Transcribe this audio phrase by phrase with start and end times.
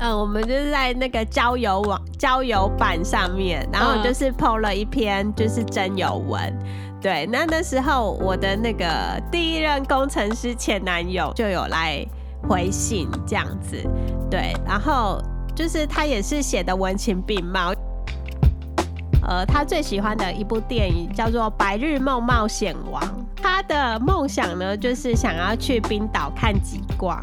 [0.00, 6.58] 嗯，我们就是在那个交友网、交友版上面，然后就是 po 了一篇就是征友文。
[7.00, 8.86] 对，那那时候我的那个
[9.30, 12.04] 第一任工程师前男友就有来
[12.48, 13.76] 回信这样子。
[14.30, 15.22] 对，然后
[15.54, 17.72] 就是他也是写的文情并茂。
[19.26, 23.02] 呃，他最喜欢的一部电影叫做《白日梦冒险王》，
[23.42, 27.22] 他的梦想呢就是想要去冰岛看极光。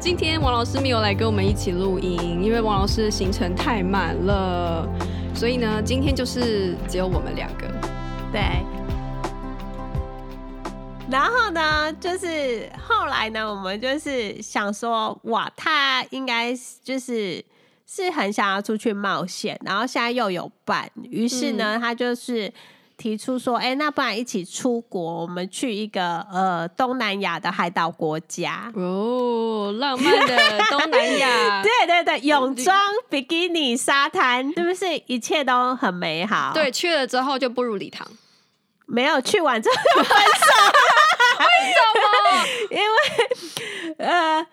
[0.00, 4.88] 今天王老师没有来跟我们一起录音，因为王老师的行程太满了，
[5.34, 7.68] 所以呢，今天就是只有我们两个。
[8.32, 8.40] 对。
[11.10, 17.44] 然后呢，就是后来呢，我们就是想说，哇，他应该就是
[17.86, 22.50] 是很想要出去冒险，然后现在又有伴，于是呢，嗯、他就是。
[23.00, 30.36] 提出说，哎、欸，那不然一起出国，我们去一个呃东南亚的海岛国家哦，浪漫的
[30.68, 32.76] 东南亚， 对对对，泳装、
[33.08, 36.50] 比基尼、沙滩，是不是一切都很美好？
[36.52, 38.06] 对，去了之后就步入礼堂，
[38.84, 40.24] 没有去完之后就分手，
[41.40, 42.44] 为什么？
[42.76, 42.76] 因
[43.96, 44.46] 为呃。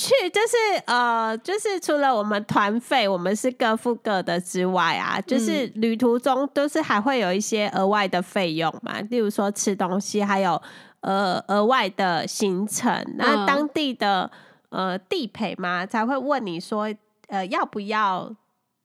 [0.00, 10.62] 去就是呃，就是除了我们团费，我们是各付各的之外啊，就是旅途中都是还会有一些额外的费用嘛，例如说吃东西，还有
[11.00, 13.04] 呃额外的行程。
[13.16, 14.30] 那当地的
[14.68, 16.94] 呃地陪嘛，才会问你说，
[17.26, 18.32] 呃要不要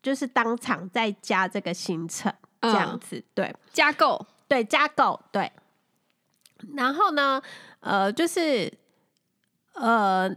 [0.01, 3.23] 就是当场再加这个行程这样子？
[3.35, 5.51] 对，加购，对，加购，对。
[6.75, 7.39] 然后呢，
[7.81, 8.73] 呃，就是
[9.75, 10.35] 呃。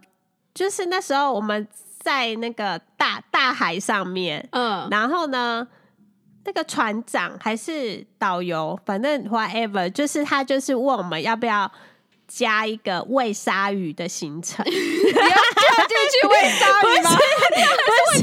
[0.57, 1.69] 就是那时候我们
[2.01, 5.69] 在那个大大海上面，嗯，然后呢，
[6.47, 11.71] 那个船长还是导游，反正 whatever，就是他就是问我们要不要
[12.27, 17.11] 加一个喂鲨鱼的行程， 你要加进去喂鲨鱼吗？
[17.87, 18.23] 不是，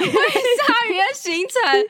[0.00, 1.82] 喂鲨鱼的行程，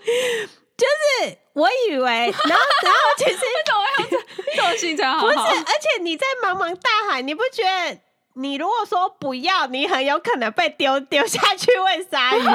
[0.77, 0.87] 就
[1.29, 8.01] 是我以为，然后然后其实这种行程好好，不是，而且你在茫茫大海，你不觉得？
[8.37, 12.43] 你如果说不要，你很有可能被丢丢下去喂鲨鱼。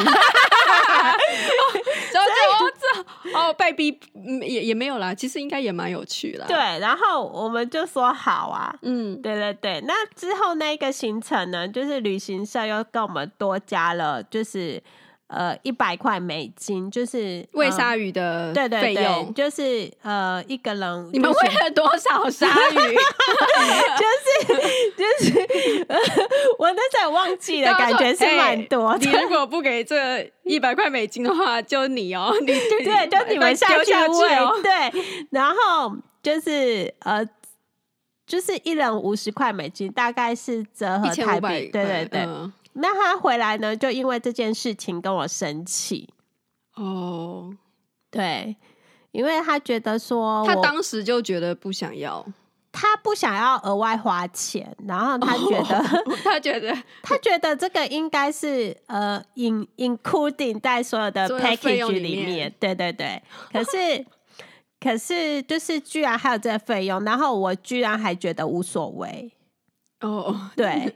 [2.13, 3.99] 然后就哦，被逼
[4.41, 6.45] 也也没有啦，其实应该也蛮有趣啦。
[6.47, 9.81] 对，然后我们就说好啊，嗯，对对对。
[9.87, 14.81] 那之后那个行程呢，就是旅行社又跟我们多加了，就是。
[15.31, 21.09] 呃，一百块美金就是喂鲨鱼的对对对，就是呃一个人。
[21.13, 22.75] 你们喂了多少鲨鱼？
[23.97, 24.51] 就 是
[24.97, 25.97] 就是，呃、
[26.59, 29.09] 我那时候忘记了，感觉是蛮多的。
[29.09, 32.47] 你如果不给这一百块美金的话，就你哦，你
[32.83, 34.51] 对，就你们下去喂、哦。
[34.61, 37.25] 对，然后就是呃，
[38.27, 41.69] 就是一人五十块美金，大概是折合台币。
[41.71, 42.21] 对对对。
[42.23, 46.09] 嗯那他回来呢，就因为这件事情跟我生气。
[46.75, 47.53] 哦，oh.
[48.09, 48.55] 对，
[49.11, 52.25] 因为他觉得说，他当时就觉得不想要，
[52.71, 56.17] 他不想要额外花钱，然后他觉得，oh.
[56.23, 63.21] 他觉得，他觉得这个应该是呃，in including 在所有的 package 里面，里面对对对。
[63.51, 64.05] 可是，
[64.79, 69.29] 可是就是居然还有这个费用，然后我居然还觉得无所谓。
[70.01, 70.93] 哦， oh, 对，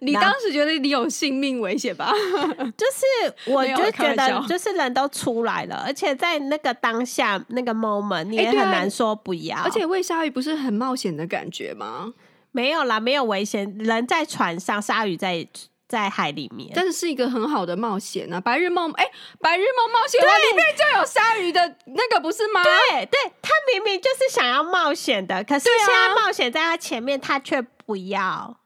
[0.00, 2.10] 你当时觉得你有性命危险吧？
[2.76, 9.58] 就是，我就觉得，就是人都出来了，而且在那个当下那个 moment，你也很难说不要。
[9.62, 12.14] 而且喂鲨鱼不是很冒险的感觉吗？
[12.52, 15.46] 没有啦，没有危险，人在船上，鲨鱼在
[15.86, 18.40] 在海里面，但是是一个很好的冒险啊！
[18.40, 19.10] 白日梦，哎、欸，
[19.40, 22.62] 白日梦冒险，对里面就有鲨鱼的那个，不是吗？
[22.62, 27.62] 对，对，他明明就是想要冒险的，可是现在冒险在他前面，他却。
[27.84, 28.58] 不要。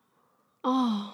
[0.63, 1.13] 哦，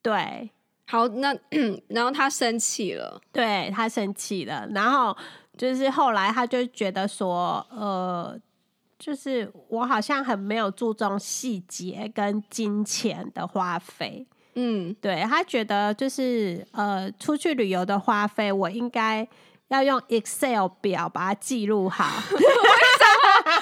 [0.00, 0.50] 对，
[0.86, 1.36] 好，那
[1.88, 5.16] 然后他生气了，对，他生气了，然后
[5.56, 8.38] 就是后来他就觉得说，呃，
[8.98, 19.28] 就是我好像很没有注重细节跟金钱的花费，嗯，对，他觉得就是呃，出去旅游的花费，我应该
[19.68, 22.06] 要用 Excel 表把它记录好。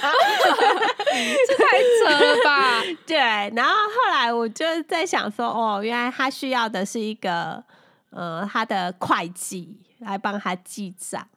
[1.46, 2.82] 这太扯了吧？
[3.06, 7.62] 对，然后后来我就在想说，哦，原来他需要的是一个
[8.10, 11.28] 呃他的会计来帮他记账。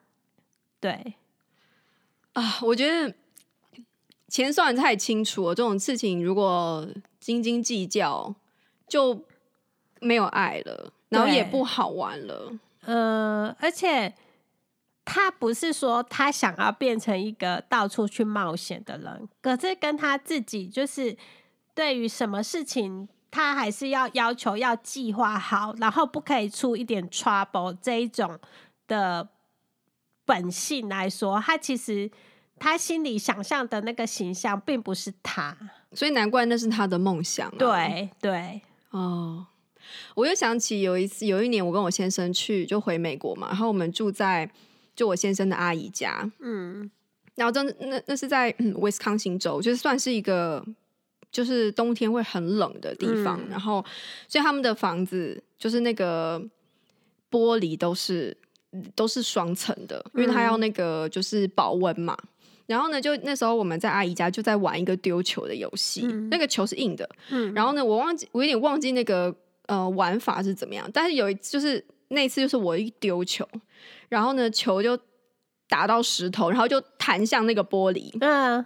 [0.80, 1.16] 对
[2.34, 3.14] 啊，我觉得
[4.28, 6.88] 钱算得太清楚了，这种事情如果
[7.20, 8.34] 斤斤计较，
[8.88, 9.24] 就
[10.00, 12.52] 没有爱了，然后也不好玩了。
[12.86, 14.14] 嗯、呃，而且。
[15.06, 21.16] 他不是说他想要变成一个到处去冒险的人，可是跟他自己就是
[21.76, 28.40] 对于什么事情，他还是要要求要计划好，然后不可以出一点 trouble 这一种
[28.88, 29.28] 的
[30.24, 32.10] 本性来说，他其实
[32.58, 35.58] 他心里想象的那个形象并不是他，
[35.92, 37.56] 所以难怪那是他的梦想啊。
[37.60, 38.62] 对对
[38.92, 39.46] 哦，
[40.16, 44.50] 我又想起有一次，有一年我跟我先生去就回美国嘛，然后我们住在。
[44.96, 46.90] 就我先生的阿姨家，嗯，
[47.36, 50.64] 然后真那那是在嗯威斯康星州，就是算是一个
[51.32, 53.84] 就是冬天会很冷的地方，嗯、然后
[54.28, 56.40] 所以他们的房子就是那个
[57.32, 58.36] 玻璃都是
[58.94, 62.16] 都是双层的，因为他要那个就是保温嘛。
[62.22, 62.28] 嗯、
[62.68, 69.36] 然后呢，就那时候我们在阿姨家就在玩一个丢球的游戏，嗯、那个球是硬的，嗯，然后呢，我忘记我有点忘记那个
[69.66, 73.48] 呃玩法是怎么样，但是有一就是那次就是我一丢球。
[74.10, 74.98] 然后呢，球就
[75.68, 78.16] 打到石头，然后就弹向那个玻璃。
[78.22, 78.64] 嗯，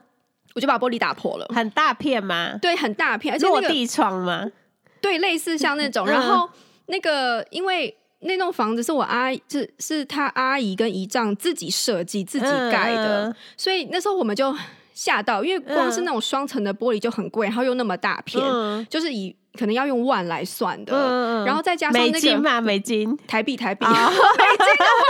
[0.54, 1.46] 我就把玻璃打破了。
[1.56, 2.58] 很大片吗？
[2.62, 4.52] 对，很大片，而且那个落地窗吗？
[5.00, 6.06] 对，类似像那种。
[6.06, 6.50] 然后
[6.88, 14.54] 那个，因为那栋房子是我阿姨，是是他阿姨跟姨丈自己设计、自己盖的，所以那时候我们就
[14.94, 18.42] 吓到，因为光是那种双层的玻璃就很贵，然后又那么大片，
[18.90, 19.36] 就是以。
[19.58, 23.18] 可能要用万来算的，嗯、然后再加上那个美金嘛，美金。
[23.28, 25.02] 台币台币，哦、 美金的话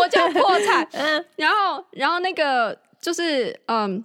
[0.00, 0.86] 我就我就破产。
[0.94, 4.02] 嗯，然后然后那个就是嗯，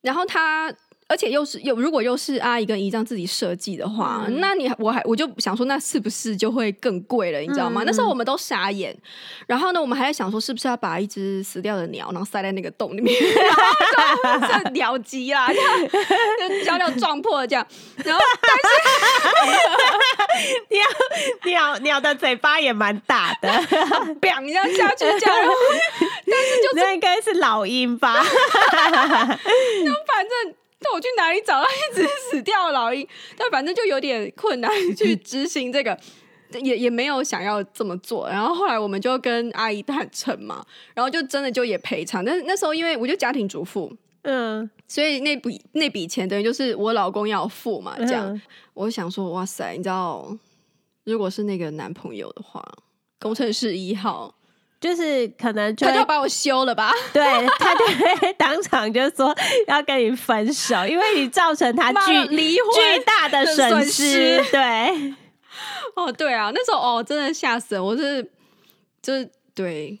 [0.00, 0.72] 然后他。
[1.08, 7.38] 而且又是又如果又是阿姨跟姨丈自己设计的话，嗯、那你我还我就想说，那是不是就会更贵了？
[7.38, 7.84] 你知道吗？
[7.84, 8.96] 嗯、那时候我们都傻眼。
[9.46, 17.64] 然后呢，我们还在想说，是不是要把一只死掉的鸟，然后塞在那个洞里面， 然后就鸟击啦，这样小鸟撞破了这样。
[18.04, 18.56] 然后但
[20.42, 20.84] 是鸟
[21.44, 23.48] 鸟鸟的嘴巴也蛮大的，
[24.20, 25.36] 砰一下下去这样。
[26.26, 28.24] 但是就 那应该是老鹰吧？
[28.24, 30.54] 那反正。
[30.80, 33.06] 那我去哪里找到一只死掉的老鹰？
[33.36, 35.98] 但反正就有点困难去执行这个，
[36.62, 38.28] 也也没有想要这么做。
[38.28, 40.64] 然后后来我们就跟阿姨坦诚嘛，
[40.94, 42.24] 然后就真的就也赔偿。
[42.24, 43.90] 但是那时候因为我就家庭主妇，
[44.22, 47.96] 嗯，所以那笔那笔钱等于就是我老公要付嘛。
[47.98, 48.42] 这样，嗯、
[48.74, 50.36] 我想说，哇塞，你知道，
[51.04, 52.62] 如果是那个男朋友的话，
[53.18, 54.34] 工程师一号。
[54.78, 56.92] 就是可能就他就要把我休了吧？
[57.12, 57.22] 对，
[57.58, 59.34] 他就会当场就说
[59.66, 64.44] 要跟你分手，因为你造成他巨离婚巨大的损失。
[64.50, 65.14] 对，
[65.96, 67.82] 哦，对啊，那时候哦，真的吓死了！
[67.82, 68.22] 我是
[69.00, 69.98] 就是对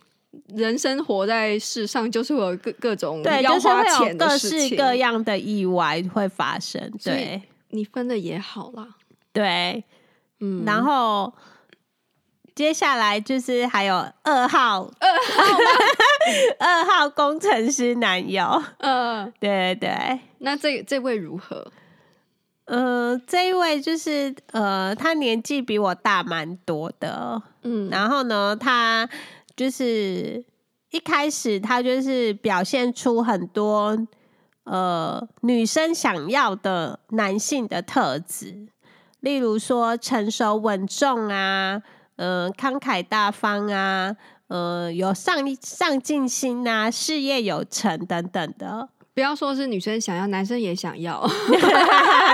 [0.54, 6.92] 人生活在世上，就是会有各各种要花钱的事情，各式各样的意外会发生。
[7.02, 7.40] 对，
[7.70, 8.88] 你分的也好啦。
[9.32, 9.82] 对，
[10.40, 11.32] 嗯，然后。
[12.56, 15.44] 接下来就是还有二号，二号，
[16.58, 18.62] 二号工程师男友。
[18.78, 20.20] 嗯、呃，对对对。
[20.38, 21.70] 那这这位如何？
[22.64, 27.42] 呃，这一位就是呃，他年纪比我大蛮多的。
[27.62, 29.06] 嗯，然后呢，他
[29.54, 30.42] 就是
[30.92, 33.98] 一开始他就是表现出很多
[34.64, 38.66] 呃女生想要的男性的特质，
[39.20, 41.82] 例如说成熟稳重啊。
[42.16, 44.14] 嗯、呃，慷慨大方啊，
[44.48, 48.88] 嗯、呃，有上上进心啊，事业有成等等的。
[49.14, 51.26] 不要说是女生想要，男生也想要。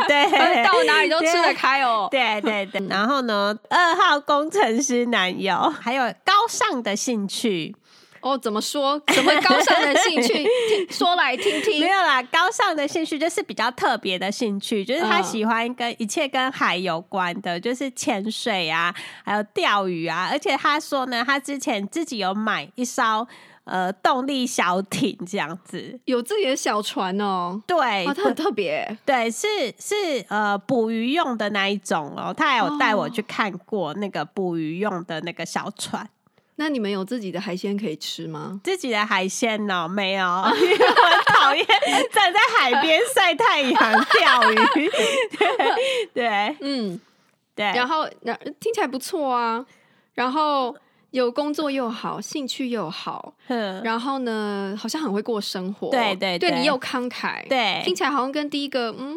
[0.08, 2.08] 对，到哪里都吃得开哦。
[2.10, 2.84] 对对对。
[2.88, 7.76] 然后呢，二号工程师男友，还有高尚的兴趣。
[8.22, 9.00] 哦，怎么说？
[9.08, 10.32] 什么高尚的兴趣？
[10.68, 11.80] 听说来听听。
[11.80, 20.28] 没有啦，高尚的兴趣就是比较特别的兴趣，就是他喜欢跟一切跟海有关的，就是潜水啊，还有钓鱼啊。
[20.30, 23.26] 而且他说呢，他之前自己有买一艘
[23.64, 27.60] 呃动力小艇，这样子，有自己的小船哦。
[27.66, 28.96] 对，很特别。
[29.04, 29.48] 对，是
[29.78, 32.32] 是呃捕鱼用的那一种哦。
[32.32, 36.08] 他还有带我去看过那个捕鱼用的那个小船。
[36.56, 38.60] 那你们有自己的海鲜可以吃吗？
[38.62, 39.88] 自己的海鲜呢？
[39.88, 41.66] 没有，因为我讨厌
[42.12, 44.56] 站在海边晒太阳钓鱼。
[45.38, 47.00] 对对，嗯，
[47.54, 47.64] 对。
[47.66, 49.64] 然后，那听起来不错啊。
[50.14, 50.76] 然后
[51.10, 53.34] 有工作又好，兴趣又好。
[53.48, 53.82] 嗯。
[53.82, 55.90] 然后呢，好像很会过生活。
[55.90, 57.48] 对对对，对你又慷慨。
[57.48, 59.16] 对，听起来好像跟第一个嗯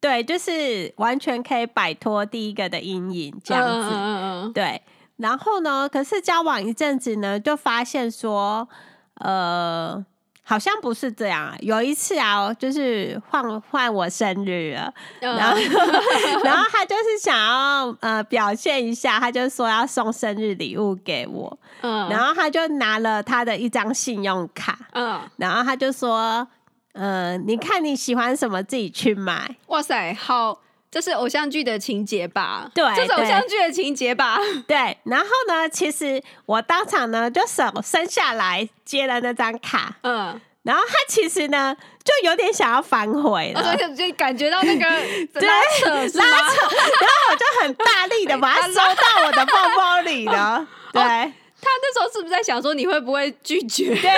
[0.00, 3.88] 对，就是完全可以摆脱第一个的阴影这样子。
[3.90, 4.52] 嗯嗯嗯。
[4.52, 4.80] 对，
[5.18, 8.68] 然后呢，可是交往一阵子呢，就发现说，
[9.16, 10.04] 呃。
[10.50, 11.54] 好像不是这样啊！
[11.60, 15.54] 有一次啊，就是换换我生日了，然后
[16.42, 26.48] 然后他就是想要呃表现一下，他就说要送生日礼物给我，嗯，然后他就拿了他的一张信用卡，嗯，然后他就说，
[26.94, 29.54] 嗯、呃，你看你喜欢什么，自己去买。
[29.66, 30.58] 哇塞，好，
[30.90, 32.70] 这是偶像剧的情节吧？
[32.74, 34.38] 对，这是偶像剧的情节吧？
[34.66, 34.96] 对。
[35.04, 40.40] 然后呢，其实我当场呢就手伸下来接了那张卡，嗯。
[40.62, 44.84] 然后他其实呢，就有点想要反悔了，就就感觉到那个
[45.40, 50.66] 拉扯拉扯，然后我就很大力的 把它收到我的包包里了。
[50.92, 51.30] 对，他
[51.62, 53.94] 那时候是不是在想说你会不会拒绝？
[53.94, 54.10] 对，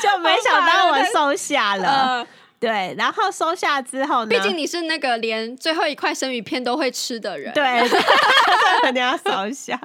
[0.00, 2.24] 就没想到我收下了。
[2.60, 7.64] 对，然后收下之后呢，毕竟你是那个连最后一块生鱼片都会吃的人，对，
[8.84, 9.80] 肯定要收下。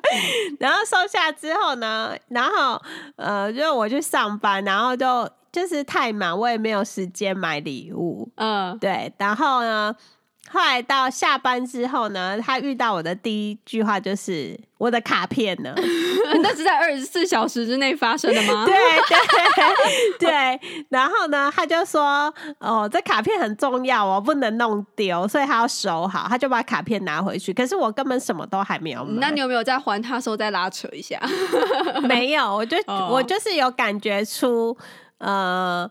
[0.60, 2.82] 然后收下之后呢，然后
[3.16, 5.28] 呃，就我去上班，然后就。
[5.56, 8.30] 就是太忙，我也没有时间买礼物。
[8.36, 9.10] 嗯，对。
[9.18, 9.96] 然后呢，
[10.52, 15.74] 后来到下班之后呢，他遇到我的第一句话就是：“我的卡片呢？”
[16.42, 18.64] 那是在二十四小时之内发生的吗？
[18.68, 18.74] 对
[19.10, 20.86] 对对。
[20.90, 27.52] 然后呢，他就说：“哦，这卡片很重要哦，不能弄丢，所以他要收好。”他就把卡片拿回去。
[27.54, 29.20] 可是我根本什么都还没有买。
[29.20, 31.20] 那你有没有在还他的时候再拉扯一下？
[32.08, 34.78] 没有，我就、哦、我就是有感觉出。
[35.18, 35.90] 呃，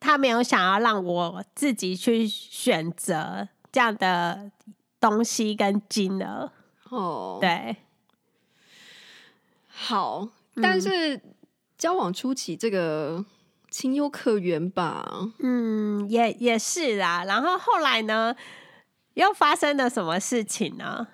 [0.00, 4.52] 他没有想要让我自己去选择这样的
[5.00, 6.52] 东西跟金额
[6.90, 7.38] 哦。
[7.40, 7.76] 对，
[9.66, 10.28] 好，
[10.62, 11.22] 但是、嗯、
[11.76, 13.24] 交往初期这个
[13.70, 15.32] 情有可原吧？
[15.40, 17.24] 嗯，也也是啦。
[17.24, 18.36] 然后后来呢，
[19.14, 21.08] 又发生了什么事情呢？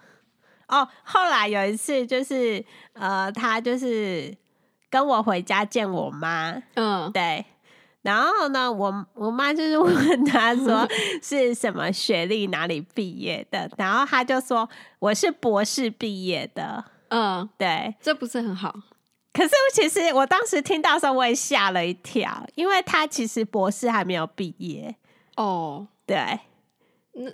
[0.67, 2.63] 哦，后来有一次就是
[2.93, 4.37] 呃，他就是
[4.91, 6.63] 跟我回家见我妈。
[6.75, 7.47] 嗯，对。
[8.09, 10.89] 然后呢，我我妈就是问他说
[11.23, 14.67] 是什么学历，哪里毕业的，然后他就说
[14.99, 16.83] 我是博士毕业的。
[17.09, 18.75] 嗯，对，这不是很好。
[19.35, 24.97] 可是其实我当时听到的时候，我也吓了一跳，因为他其实博士还没有毕业。
[25.37, 26.17] 哦，对，
[27.13, 27.31] 那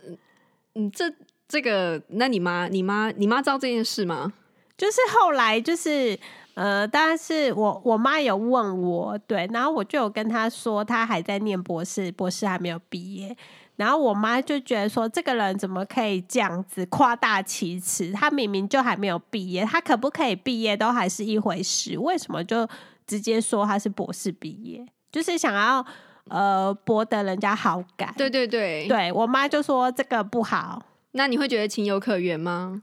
[0.75, 1.05] 嗯，这
[1.47, 4.33] 这个，那你妈，你妈，你妈知道这件事吗？
[4.77, 6.19] 就是后来就是。
[6.55, 13.37] 呃，但是我我妈有问我，对，然后我就有跟她说，她还在念博士，博士还没有毕业。
[13.77, 18.13] 然后我妈就觉得说，这个人怎么可以这样子夸大其词？
[18.13, 22.69] 他明明就还没有毕业，他可不可以毕业都还是一回事，为什么就
[23.05, 24.87] 直接说他是博士毕业？
[25.11, 25.85] 就是想要
[26.29, 28.15] 呃博得人家好感。
[28.17, 30.81] 对对对，对我妈就说这个不好。
[31.11, 32.81] 那你会觉得情有可原吗？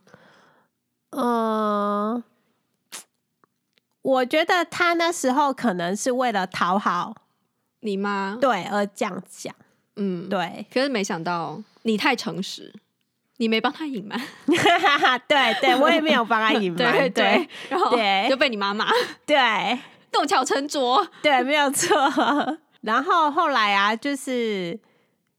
[1.11, 2.23] 嗯、呃。
[4.01, 7.15] 我觉得他那时候可能是为了讨好
[7.81, 9.53] 你妈，对，而这样讲，
[9.95, 10.65] 嗯，对。
[10.73, 12.73] 可是没想到你太诚实，
[13.37, 14.19] 你没帮他隐瞒，
[15.27, 18.87] 对对，我也没有帮他隐瞒， 对，对，对，然后对就被你妈骂，
[19.25, 19.37] 对，
[20.13, 21.95] 弄巧成拙，对，没有错。
[22.81, 24.79] 然后后来啊，就是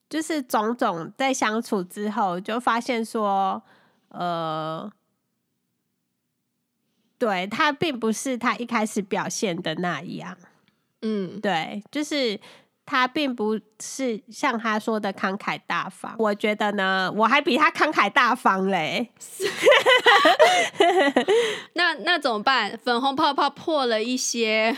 [0.09, 3.61] 就是种种在相处之后，就发现说，
[4.11, 4.91] 呃。
[7.23, 10.37] 对，他并不是他一开始表现的那样，
[11.03, 12.37] 嗯，对，就是
[12.85, 16.17] 他并不是像他说的慷慨大方。
[16.19, 19.13] 我觉得呢，我还比他慷慨大方嘞。
[21.75, 22.77] 那那怎么办？
[22.83, 24.77] 粉红泡泡破了一些，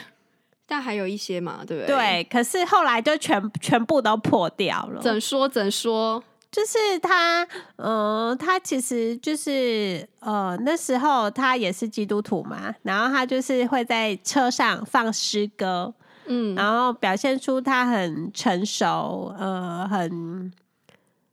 [0.66, 1.96] 但还有一些嘛，对不对？
[1.96, 5.00] 对，可是后来就全全部都破掉了。
[5.00, 6.22] 怎说怎说？
[6.54, 7.44] 就是他，
[7.75, 15.92] 呃，他其实就是，呃，那时候他也是基督徒嘛，然后他就是会在车上放诗歌，
[16.26, 20.52] 嗯，然后表现出他很成熟，呃，很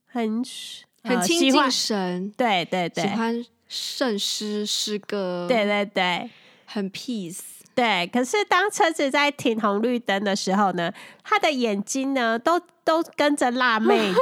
[0.08, 0.44] 很
[1.04, 6.32] 很亲近神，对对对，喜欢圣诗诗歌，对对对，
[6.66, 7.38] 很 peace，
[7.76, 8.10] 对。
[8.12, 10.92] 可是当车子在停红绿灯的时候呢，
[11.24, 14.14] 他的眼睛呢，都都跟着辣妹。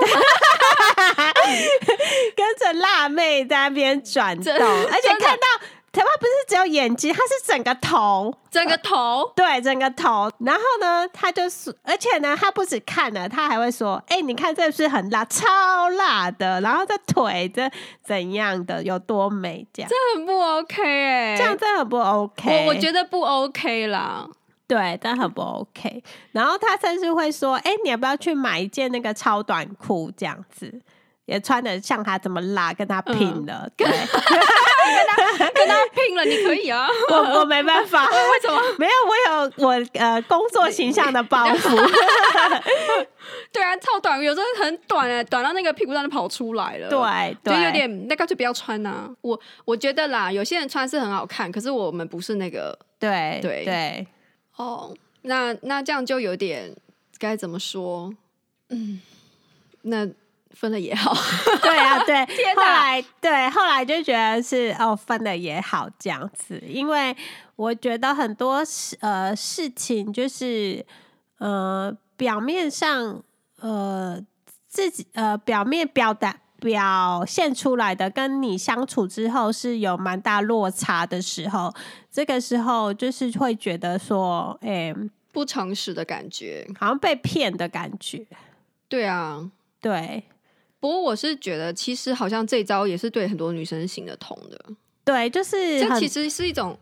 [2.35, 5.45] 跟着辣妹在那边转动，而且看到
[5.91, 10.31] 他不是只有眼睛，它是整个头，整个头，对，整个头。
[10.39, 17.69] 然后呢，他就是，而且呢，他不止看了，他还会说：“哎、欸，你看这是不是很辣，超辣的。”然后这腿这
[18.03, 22.65] 怎样的，有多美，这样这很不 OK 哎、欸，这样真的很不 OK。
[22.65, 24.27] 我我觉得不 OK 啦。
[24.67, 26.03] 对，但很不 OK。
[26.31, 30.79] 然后他甚至会说：“哎、欸，你要不要去买一件那个超短裤这样子？
[31.29, 38.59] 也穿的像他这么辣，跟他拼了，嗯、对，跟他 跟他拼了，你可以啊， 我我没办法， 为什么？
[38.77, 41.75] 没有，我有我呃工作形象的包袱。
[43.51, 46.89] 对啊，超短，有时候很短哎，短到那个屁股上就跑出来了。
[46.89, 49.09] 对，对就有点，那干脆不要穿呐、啊。
[49.21, 52.77] 我我觉得啦，有些人穿是很好看，可是我们不是那个。
[52.97, 54.07] 对对对。
[54.55, 56.75] 哦，那那这样就有点
[57.17, 58.11] 该怎么说？
[58.69, 59.01] 嗯，
[59.83, 60.07] 那
[60.51, 61.13] 分了也好。
[61.61, 62.25] 对啊，对。
[62.55, 67.15] 后来对，后来就觉得是哦，分了也好这样子，因为
[67.55, 70.85] 我觉得很多事呃事情就是
[71.37, 73.23] 呃表面上。
[73.61, 74.17] 呃，
[74.69, 81.69] 自己呃，表面表达表现出来的，跟你相处之后是有蛮大落差的时候，
[82.09, 84.95] 这个时候就是会觉得说，哎、欸，
[85.33, 88.25] 不诚实的感觉，好像被骗的感觉。
[88.87, 89.51] 对啊，
[89.81, 90.23] 对。
[90.79, 94.59] 不过我是觉得，其实好像这一招也是对很多女生行得通的。
[95.03, 96.77] 对，就是这其实是一种，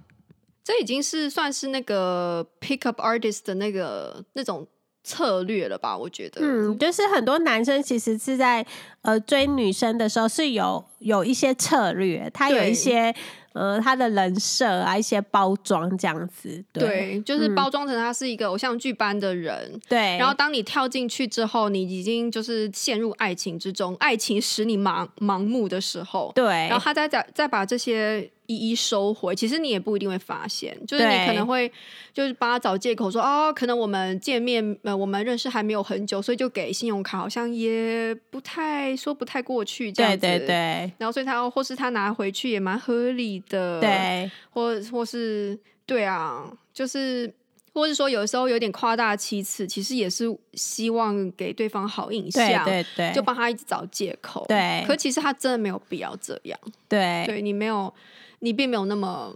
[0.64, 4.68] 这已经是算是那个 pick up artist 的那个那种。
[5.04, 5.98] 策略了吧？
[5.98, 8.66] 我觉得，嗯，就是很多男生其实是在
[9.04, 13.16] 呃追女生的时候是有有一些策略，他有一些
[13.58, 20.18] 呃他的人设啊，一些包装这样子，对，对就是包装成他是一个偶像剧般的人，对、嗯。
[20.20, 26.46] 然后当你跳进去之后，你已经就是陷入爱情之中，爱情使你盲盲目的时候，对。
[26.46, 28.30] 然后他再再再把这些。
[28.48, 31.72] 一一收回，其实你也不一定会发现，就是你可能会
[32.14, 40.18] 就是帮他找借口说哦，可能我们见面呃，我们认识还没有很久，所以就给信用卡，好像也不太说不太过去这样子。
[40.18, 40.92] 对对对。
[40.98, 43.82] 然后所以他或是他拿回去也蛮合理的。
[43.82, 44.32] 对。
[44.50, 47.32] 或或是对啊，就是
[47.74, 52.64] 或是说有时候有点夸大其词，其实也是希望给对方好印象。
[52.64, 53.14] 对对对。
[53.14, 54.46] 就帮他一直找借口。
[54.48, 54.86] 对。
[54.88, 56.58] 可其实他真的没有必要这样。
[56.88, 57.26] 对。
[57.28, 57.94] 对你没有。
[58.40, 59.34] 你并没有那么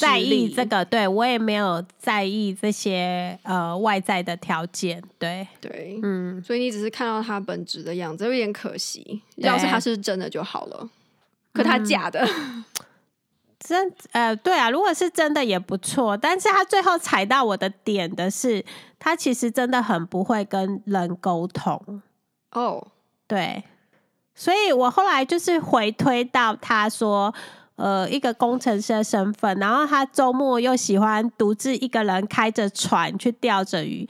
[0.00, 9.22] 在意这个，对我也没有在意这些呃外在的条件，对对，嗯，所以你只是看到他本质的样子，有点可惜。
[9.36, 10.88] 要是他是真的就好了，
[11.52, 12.64] 可他假的， 嗯、
[13.60, 18.64] 真呃对啊，如果是真的也不错，但是他最后踩到我的点的是，
[18.98, 22.02] 他其实真的很不会跟人沟通
[22.50, 22.84] 哦，oh.
[23.28, 23.62] 对，
[24.34, 27.32] 所以我后来就是回推到他说。
[27.78, 34.04] 呃，一个工程师的身份，然后他周末又喜欢独自一个人开着船去钓着鱼，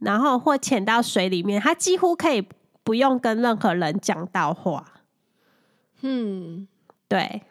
[0.00, 2.44] 然后或潜到水里面，他几乎可以
[2.82, 4.84] 不用跟任何人讲到话。
[6.00, 6.66] 嗯，
[7.06, 7.42] 对，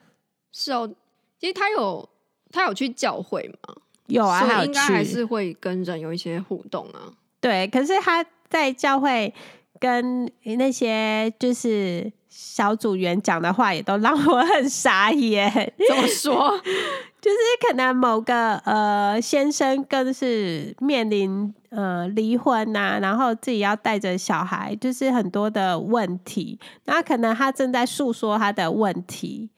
[0.51, 0.93] 是哦，
[1.39, 2.09] 其实他有
[2.51, 3.75] 他有去教会吗？
[4.07, 7.13] 有啊，他应该还是会跟人有一些互动啊。
[7.39, 9.33] 对，可是他在教会
[9.79, 12.11] 跟那些就是。
[12.29, 15.51] 小组员讲的话也都让我很傻眼。
[15.87, 16.59] 怎么说？
[17.19, 17.37] 就是
[17.67, 26.59] 可能某个呃先生更是面临呃离婚呐、啊，然后自己要带着小孩，就是很多的问题。
[26.85, 29.49] 那可能他正在诉说他的问题，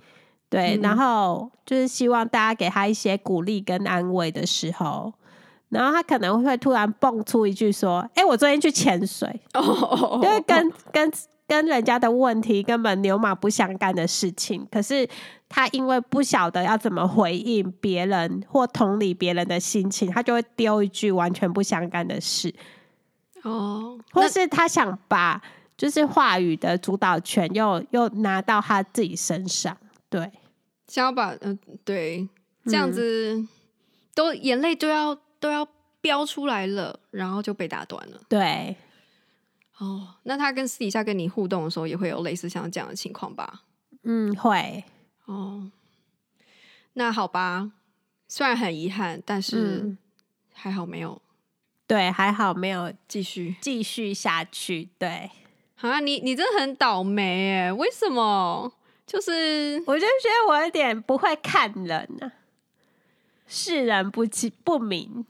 [0.50, 5.14] 对，嗯、然后就是希望大家给他一些鼓励跟安慰的时候，
[5.68, 11.12] 然后他可能会突然蹦出一句说：“哎、欸，我昨天去潜水。”哦，就是跟跟。
[11.50, 15.10] 跟人家的问题根本牛马不相干的事情，可是
[15.50, 22.54] 他因为不晓得要怎么回应别人或同理别人的心情，他就会丢一句完全不相干的事。
[23.42, 25.42] 哦，或是他想把
[25.76, 29.76] 就是话语的主导权又又拿到他自己身上，
[30.08, 30.32] 对，
[30.88, 32.30] 想要把嗯、呃，对，
[32.66, 33.50] 这样子、嗯、
[34.14, 35.68] 都眼泪都要都要
[36.00, 38.76] 飙出来了，然后就被打断了，对。
[39.80, 43.64] 哦，那他跟私底下跟你互动的时候，也会有类似像这样的情况吧？
[44.04, 44.84] 嗯，会。
[45.26, 45.72] 哦，
[46.94, 47.72] 那好吧，
[48.28, 49.96] 虽然很遗憾，但是
[50.54, 51.14] 还好没有。
[51.14, 51.22] 嗯、
[51.88, 54.90] 对，还好没有继续继续下去。
[54.98, 55.32] 对，
[55.78, 57.74] 啊，你你真的很倒霉哎！
[57.74, 58.74] 为什么？
[59.08, 62.32] 就是我就觉得我有点不会看人啊，
[63.48, 65.26] 世人不清不明。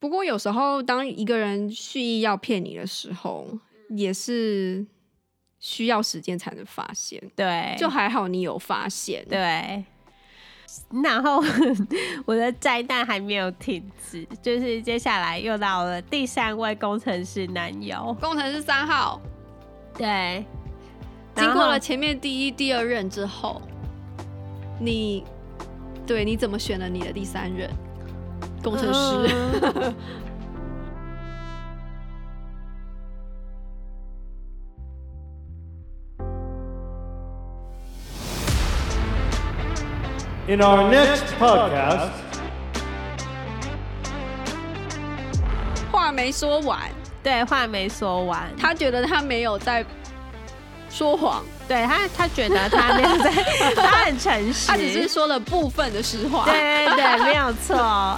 [0.00, 3.46] 不过有时候，当一个人蓄意要骗你的时候，
[3.90, 4.84] 也是
[5.58, 7.22] 需要时间才能发现。
[7.36, 9.22] 对，就还好你有发现。
[9.28, 9.84] 对，
[11.04, 11.44] 然后
[12.24, 19.20] 我的灾难还没有停止，就是接下来又到了第三位工程师男友，工程师三号。
[19.98, 20.42] 对，
[21.34, 23.60] 经过了前面第一、第二任之后，
[24.80, 25.24] 你
[26.06, 27.68] 对你怎么选了你的第三任？
[28.62, 29.94] 工程师。
[40.48, 42.08] In our next podcast，
[45.92, 46.80] 话没说完，
[47.22, 48.50] 对，话没说完。
[48.60, 49.84] 他觉得他没有在
[50.90, 53.30] 说谎，对他，他觉得他没有在，
[53.76, 56.44] 他很诚实，他只是说了部分的实话。
[56.46, 58.16] 对对对，没有错。